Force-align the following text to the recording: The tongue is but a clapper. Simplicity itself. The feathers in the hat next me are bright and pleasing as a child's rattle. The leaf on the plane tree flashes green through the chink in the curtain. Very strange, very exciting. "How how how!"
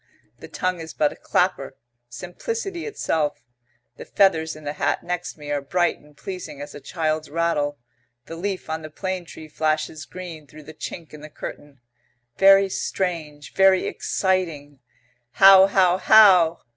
The 0.39 0.47
tongue 0.47 0.79
is 0.79 0.95
but 0.95 1.11
a 1.13 1.15
clapper. 1.15 1.75
Simplicity 2.09 2.87
itself. 2.87 3.43
The 3.97 4.05
feathers 4.05 4.55
in 4.55 4.63
the 4.63 4.73
hat 4.73 5.03
next 5.03 5.37
me 5.37 5.51
are 5.51 5.61
bright 5.61 5.99
and 5.99 6.17
pleasing 6.17 6.59
as 6.59 6.73
a 6.73 6.79
child's 6.81 7.29
rattle. 7.29 7.77
The 8.25 8.35
leaf 8.35 8.67
on 8.67 8.81
the 8.81 8.89
plane 8.89 9.25
tree 9.25 9.47
flashes 9.47 10.05
green 10.05 10.47
through 10.47 10.63
the 10.63 10.73
chink 10.73 11.13
in 11.13 11.21
the 11.21 11.29
curtain. 11.29 11.81
Very 12.37 12.67
strange, 12.67 13.53
very 13.53 13.85
exciting. 13.85 14.79
"How 15.33 15.67
how 15.67 15.99
how!" 15.99 16.61